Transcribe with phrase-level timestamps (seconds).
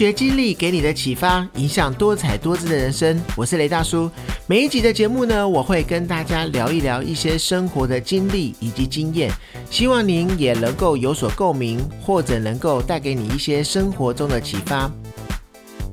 [0.00, 3.20] 学经历给你的启发，影响多彩多姿的人生。
[3.36, 4.10] 我是雷大叔。
[4.46, 9.30] 每一集的节目呢，我会跟大家聊一聊一些生活的经历以及经验，
[9.70, 14.90] 希望您也能够有所共鸣，或者能够带给你一些生活中的启发。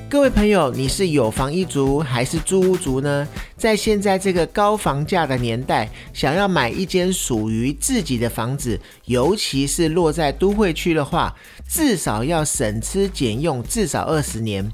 [0.10, 3.28] 各位朋友，你是有房一族还是租屋族呢？
[3.58, 11.36] 在现在这个高房价的年代，想要买一间属于自己的房子，尤其是落在都会区的话，
[11.68, 14.66] 至少要省吃俭用至少二十年。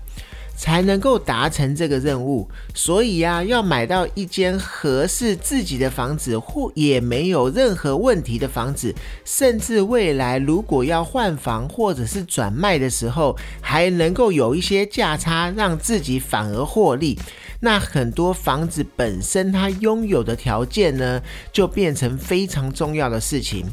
[0.56, 8.94] 才能够达成这个任务，所以呀，要买到一间合适自己的房子，或也没有任何问题的房子，
[9.26, 17.20] 甚至未来如果要换房或者是转卖的时候，还能够有一些价差，让自己反而获利，
[17.60, 23.66] 那很多房子本身它拥有的条件呢，就变成非常重要的事情。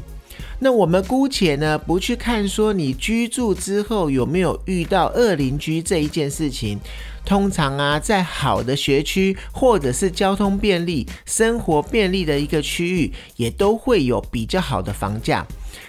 [0.63, 6.79] 那我们姑且呢不去看说你居住之后有没有遇到恶邻居这一件事情，
[7.25, 15.43] 通常啊在好的学区或者是交通便利、生活便利的一个区域，也都会有比较好的房价。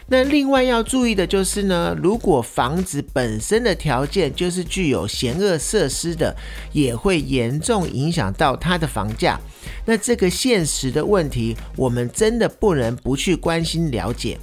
[0.07, 6.35] 那另外要注意的就是呢，如果房子本身的条件就是具有险恶设施的，
[6.73, 9.39] 也会严重影响到它的房价。
[9.85, 14.39] 那这个现实的问题，我们真的不能不去关心了解。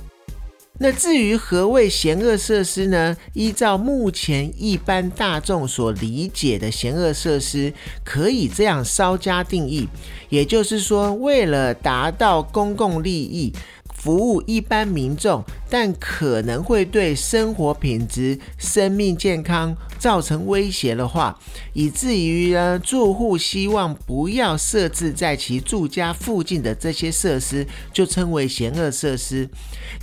[0.80, 3.16] 那至于何谓贤恶设施呢？
[3.34, 9.88] 依照目前一般大众所理解的贤恶设施，可以这样稍加定义，
[10.30, 13.54] 也就是说，为了达到公共利益。
[13.92, 21.38] 服务一般民众，但可能会对生活品质、生命健康造成威胁的话，
[21.74, 29.48] 以至于呢住户希望不要设置在其住家附近的这些设施，就称为险恶设施。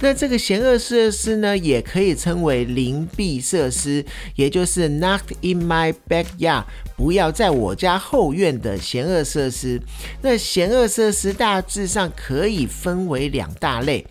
[0.00, 6.64] 那这个险恶设施呢，也可以称为邻避设施，也就是 knocked in my backyard。
[6.96, 9.80] 不要在我家后院的险恶设施。
[10.22, 14.06] 那险恶设施大致上可以分为两大类。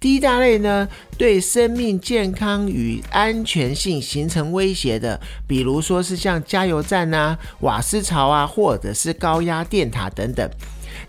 [0.00, 10.48] 第一大类呢，对生命健康与安全性形成威胁的，比如说是像加油站啊、瓦斯槽啊，或者是高压电塔等等。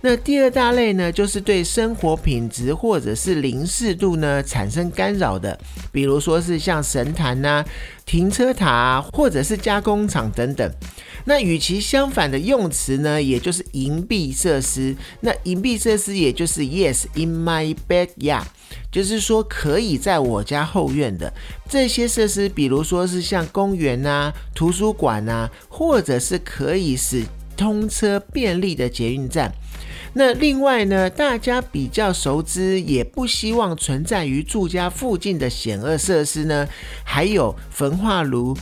[0.02, 5.60] 那第二大类呢，就是对生活品质或者是零适度呢产生干扰的，
[5.92, 7.64] 比如说是像神坛呐、
[8.06, 10.72] 停车塔啊，或者是加工厂等等。
[11.26, 14.96] 那与其相反的用词呢，也就是隐蔽设施。
[15.20, 18.46] 那隐蔽设施也就是 Yes in my backyard，
[18.92, 21.32] 就是说可以在我家后院的
[21.68, 27.24] 这些设施，比如说是像公园啊、图书馆啊，或者是可以使
[27.56, 29.52] 通车便利的捷运站。
[30.14, 36.68] 那另外呢，大家比较熟知，也不希望存在于住家附近的险恶设施呢，
[37.04, 38.58] 还有焚化炉。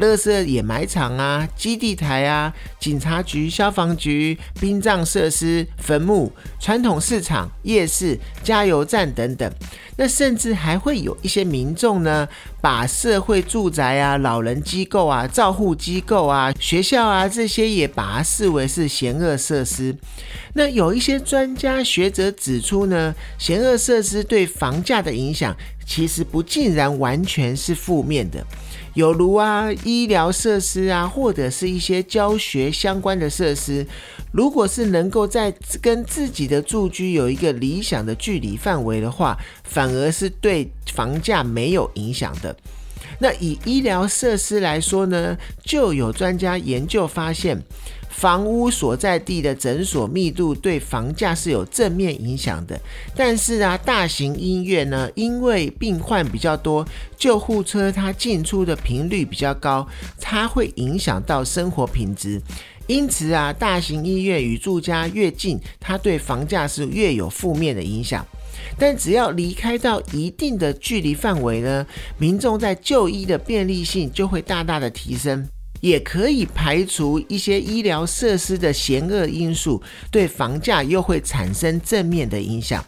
[0.00, 9.52] 垃圾掩埋场啊，基地台啊，警察局、消防局、殡葬设施、坟墓、传统市场、夜市、加油站等等。
[9.96, 12.26] 那甚至还会有一些民众呢，
[12.62, 19.94] 把社会住宅啊、老人机构啊、照护机构啊、学校啊这些也把它视为是险恶设施。
[20.54, 25.54] 那有一些专家学者指出呢，险恶设施对房价的影响
[25.90, 28.46] 其实不尽然完全是负面的。
[28.94, 33.84] 有如啊，医疗设施啊，或者是一些教学相关的设施，
[34.30, 35.52] 如果是能够在
[35.82, 42.56] 跟自己的住居有一个理想的距离范围的话，反而是对房价没有影响的。
[43.18, 47.60] 那以医疗设施来说呢，就有专家研究发现。
[48.20, 52.78] 房屋所在地的诊所密度对房价是有正面影响的，
[53.16, 56.86] 但是啊，大型医院呢，因为病患比较多，
[57.16, 59.88] 救护车它进出的频率比较高，
[60.20, 62.38] 它会影响到生活品质。
[62.86, 68.22] 因此啊，大型医院与住家越近，它对房价是越有负面的影响。
[68.78, 71.86] 但只要离开到一定的距离范围呢，
[72.18, 75.48] 民众在就医的便利性就会大大的提升。
[75.80, 82.84] 也可以排除一些医疗设施的险恶因素，对房价又会产生正面的影响。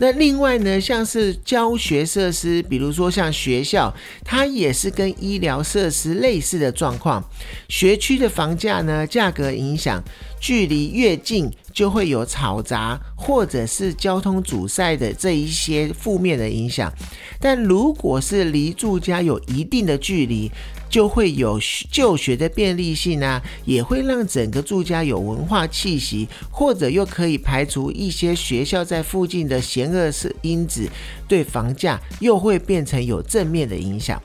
[0.00, 3.92] 那另外呢，像是教学设施，比如说像学校，
[4.24, 7.22] 它也是跟医疗设施类似的状况。
[7.68, 10.02] 学区的房价呢，价格影响
[10.40, 16.92] 距离越近，就会有嘈杂或者是交通阻塞的这一些负面的影响。
[17.40, 20.50] 但如果是离住家有一定的距离，
[20.88, 30.88] 就会有就学的便利性啊，也会让整个住家有文化气息，或者又可以排除一些学校在附近的嫌恶是因子，
[31.26, 34.22] 对房价又会变成有正面的影响。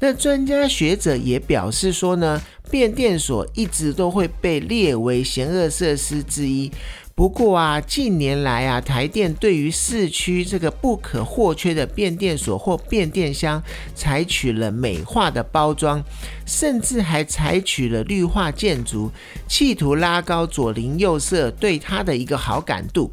[0.00, 6.70] 那专家学者也表示说呢，变电所一直都会被列为险恶设施之一。
[7.18, 13.60] 不过啊，近年来啊，台电对于市区这个不可或缺的变电所或变电箱，
[13.92, 16.00] 采取了美化的包装，
[16.46, 19.10] 甚至还采取了绿化建筑，
[19.48, 23.10] 企图拉高左邻右舍对它的一个好感度。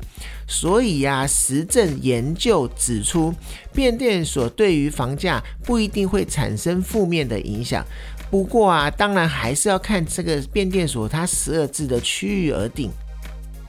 [0.48, 3.34] 所以呀，实证研究指出，
[3.74, 7.84] 变电所对于房价不一定会产生负面的影响。
[8.30, 12.92] 不过啊，当然还是要看这个变电所它十二字的区域而定。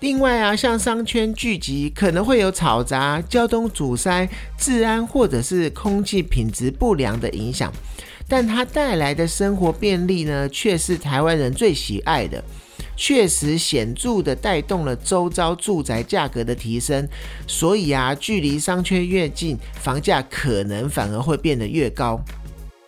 [0.06, 7.72] 另外啊，像商圈聚集可能会有嘈杂、交通阻塞、治安或者是空气品质不良的影响，
[8.28, 12.44] 但它带来的生活便利呢，却是台湾人最喜爱的，
[12.96, 17.08] 确实显著的带动了周遭住宅价格的提升。
[17.48, 22.20] 所以啊，距离商圈越近，房价可能反而会变得越高。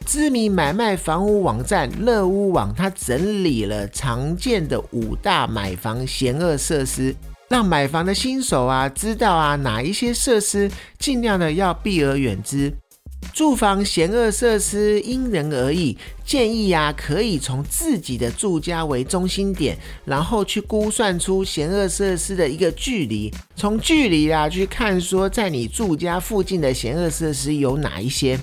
[0.08, 7.14] 知名买卖房屋网站乐屋网，它整理了常见的五大买房险恶设施，
[7.50, 12.72] 让买房的新手啊知道啊哪一些设施尽量的要避而远之。
[13.34, 19.76] 住房险恶设施因人而异，建议啊可以从自己的住家为中心点，
[20.06, 28.40] 然后去估算出险恶设施的一个距离，从距离啊去看说在你住家附近的险恶设施有哪一些。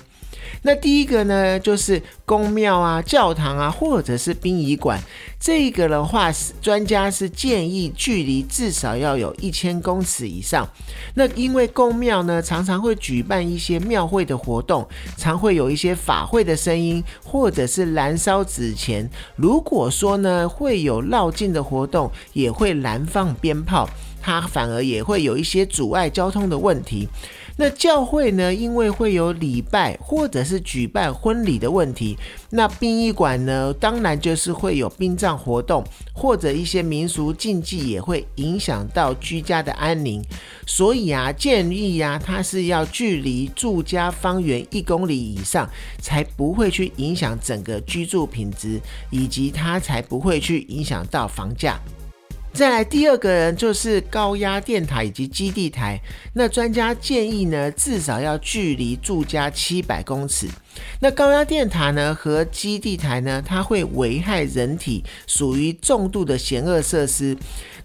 [0.62, 5.00] 那第一个呢，就是宫庙啊、教堂啊，或者是殡仪馆。
[5.38, 10.68] 这个的话，专家是建议距离至少要有一千公尺以上。
[11.14, 19.08] 那因为宫庙呢，常常会举办一些庙会的活动，常会有一些法会的声音，或者是燃烧纸钱。
[19.36, 23.88] 如果说呢，会有绕境的活动，也会燃放鞭炮，
[24.20, 27.08] 它反而也会有一些阻碍交通的问题。
[27.58, 28.54] 那教会呢？
[28.54, 32.14] 因为会有礼拜或者是举办婚礼的问题，
[32.50, 33.72] 那殡仪馆呢？
[33.80, 35.82] 当然就是会有殡葬活动
[36.12, 40.22] 或者一些民俗禁忌，也会影响到居家的安宁。
[40.66, 45.66] 所以啊，建议呀，它是要距离住家方圆一公里以上，
[45.98, 48.78] 才不会去影响整个居住品质，
[49.10, 51.80] 以及它才不会去影响到房价。
[52.56, 56.00] 再来第二个人就是高压电塔以及基地台，
[56.32, 60.48] 那专家建议呢，至少要距离住家七百公尺。
[61.00, 67.36] 那高压电塔呢和基地台呢，它会危害人体，属于重度的险恶设施。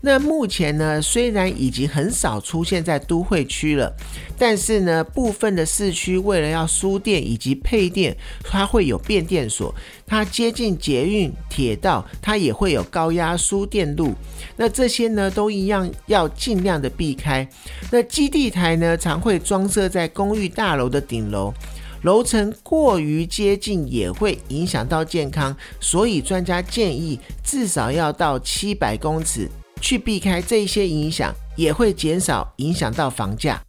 [0.04, 3.96] 那目前呢，虽然已经很少出现在都会区了，
[4.36, 9.74] 但是呢，部分的市区为了要输电以及配电，它会有变电所。
[10.08, 14.16] 它接近捷运、铁道，它也会有高压输电路。
[14.58, 17.48] 那这些呢，都一样要尽量的避开。
[17.92, 21.54] 那基地台呢，常会装设在公寓大楼的顶楼，
[22.04, 29.50] 楼层过于接近也会影响到健康，所以专家建议至少要到七百公尺。
[29.82, 33.60] 去避开这些影响，也会减少影响到房价。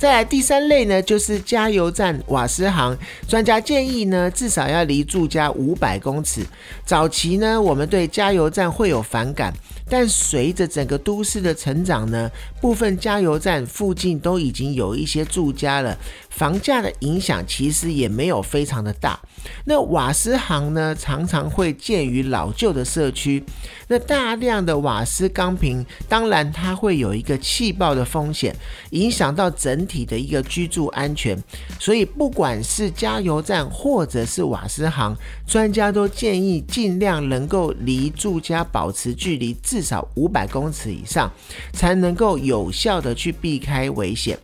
[0.00, 2.96] 再来第三类呢，就是加油站、瓦斯行。
[3.28, 6.42] 专家建议呢，至少要离住家五百公尺。
[6.86, 9.52] 早期呢，我们对加油站会有反感。
[9.90, 12.30] 但随着整个都市的成长呢，
[12.62, 15.98] 部分加油站附近都已经有一些住家了，
[16.30, 19.20] 房价的影响其实也没有非常的大。
[19.64, 23.42] 那瓦斯行呢，常常会建于老旧的社区，
[23.88, 28.54] 那大量的瓦斯钢瓶，当然它会有一个气爆的风险，
[28.90, 31.36] 影响到整体的一个居住安全。
[31.80, 35.16] 所以不管是加油站或者是瓦斯行，
[35.48, 39.80] 专家都建议尽量能够离住家保持距离至。
[39.80, 41.32] 至少五百公尺以上，
[41.72, 44.38] 才能够有效的去避开危险。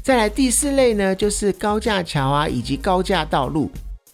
[0.00, 3.68] 再来第四类呢，就是高架桥啊，以及高架道路。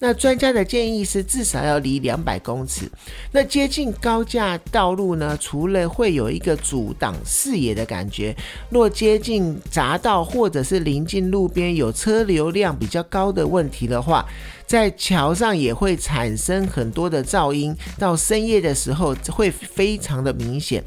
[0.05, 2.91] 那专家的建议是至少要离两百公尺。
[3.31, 8.35] 那接近高架道路呢，除了会有一个阻挡视野的感觉，
[8.69, 14.27] 若接近匝道或者是临近路边有车流量比较高的问题的话，
[14.67, 20.83] 在桥上也会产生很多的噪音，到深夜的时候会非常的明显。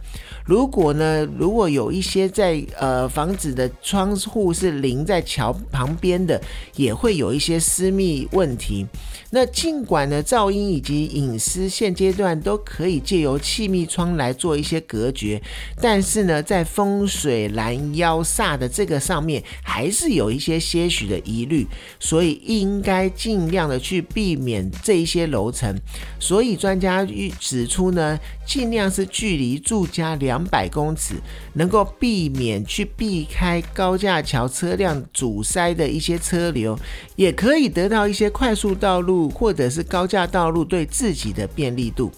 [0.45, 6.39] 如果呢，如果有一些在呃房子的窗户是临在桥旁边的，
[6.75, 8.85] 也会有一些私密问题。
[9.31, 15.41] 那尽管呢，噪音以及隐私现阶段都可以借由气密窗来做一些隔绝，
[15.81, 21.65] 但是呢，在风水拦腰煞的这个上面，还是有一些些许的疑虑，
[21.99, 25.75] 所以应该尽量的去避免这一些楼层。
[26.19, 30.34] 所以专家预指出呢，尽量是距离住家两。
[30.35, 31.15] 两百公尺，
[31.53, 36.77] 能够避免去避开高架桥车辆阻塞的一些车流，
[37.15, 42.11] 也可以得到一些快速道路或者是高架道路对自己的便利度。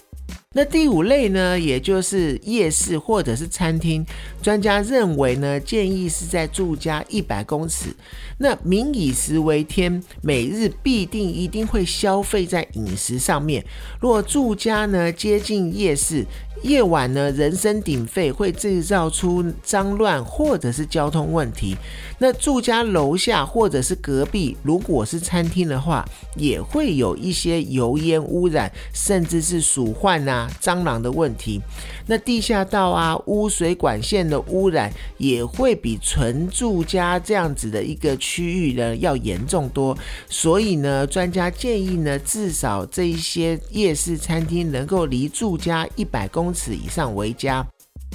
[0.54, 4.04] 那第五类呢，也就是夜市或者是餐厅，
[4.42, 7.94] 专家认为呢，建议是在住家一百公尺。
[8.38, 13.64] 那民以食为天，每日必定一定会消费在饮食上面。
[14.00, 16.24] 若住家呢接近夜市，
[16.62, 21.76] 夜晚呢，人声鼎沸，会制造出脏乱或者是交通问题。
[22.20, 31.60] 那住家楼下或者是隔壁，如果是餐厅的话，也会有一些油烟污染，甚至是鼠患啊、蟑螂的问题。
[32.06, 39.98] 那地下道啊、污水管线的污染，也会比纯住家这样子的一个区域呢要严重多。
[40.30, 46.28] 所以呢，专家建议呢，至少这一些夜市餐厅能够离住家一百。
[46.38, 47.66] 公尺以上为佳。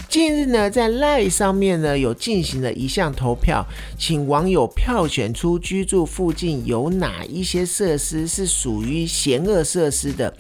[0.10, 3.66] 近日呢，在赖上面呢有进行了一项投票，
[3.98, 10.32] 请网友票选出居住附近有哪一些设施是属于险恶设施的。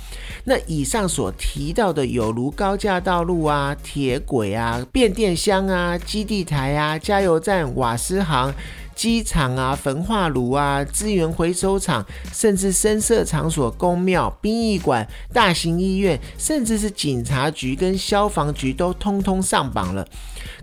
[0.43, 8.53] 那以上所提到的，有如高架道路啊、铁轨啊、变电箱啊、基地台啊、加油站、瓦斯行。
[8.95, 20.07] 机场啊、焚化炉啊、资源回收厂，甚至深色场所、公庙、殡仪馆、大型医院，甚至是警察局跟消防局都通通上榜了。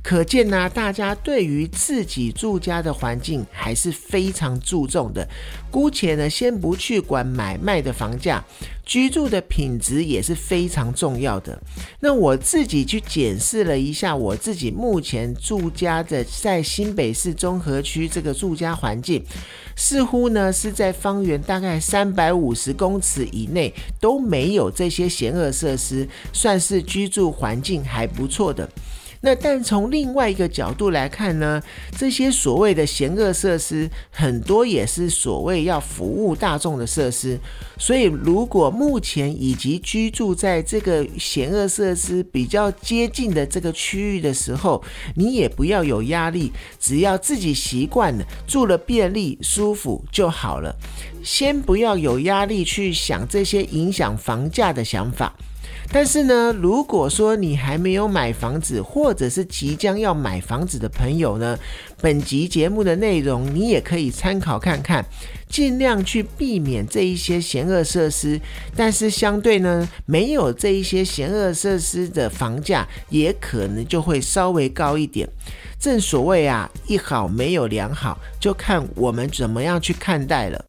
[0.02, 5.28] 可见呢，大家对于自己住家的环境还是非常注重的。
[5.70, 8.42] 姑且呢，先不去管买卖的房价，
[8.84, 11.60] 居住的品质也是非常重要的。
[12.00, 19.24] 那我自己去检视了一下我自己目前住家的在新北市中和区这个住家环境，
[19.76, 28.68] 似乎呢是在方圆大概三百五十公尺以内都没有这些险恶设施，算是居住环境还不错的。
[29.22, 31.62] 那但从另外一个角度来看呢，
[31.98, 37.38] 这些所谓的险恶设施很多也是所谓要服务大众的设施，
[37.78, 44.82] 所以如果目前以及居住在这个险恶设施比较接近的这个区域的时候，
[45.14, 50.74] 你也不要有压力，只要自己习惯了住了便利舒服就好了，
[51.22, 55.34] 先不要有压力去想这些影响房价的想法。
[55.92, 61.58] 但是呢，如果说你还没有买房子，或者是即将要买房子的朋友呢，
[62.00, 65.04] 本集节目的内容你也可以参考看看，
[65.48, 68.40] 尽量去避免这一些险恶设施。
[68.76, 75.28] 但是相对呢，没有这一些险恶设施的房价也可能就会稍微高一点。
[75.80, 80.64] 正所谓啊，一好没有两好，就看我们怎么样去看待了。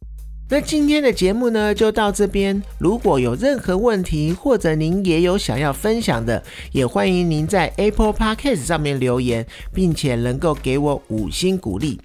[0.52, 2.62] 那今天的节目呢，就到这边。
[2.76, 6.42] 如果有任何问题，或者您也有想要分享的，
[6.72, 11.98] 也欢迎您在 Apple Podcast 上面留言，并且能够给我五星鼓励。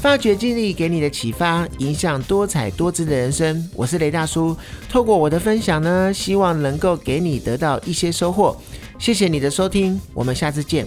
[0.00, 3.68] 发掘经历给你的启发，影响多彩多姿的人生。
[3.74, 4.56] 我是雷大叔，
[4.88, 8.56] 透过我的分享呢，希望能够给你得到一些收获。
[9.00, 10.86] 谢谢你的收听，我们下次见。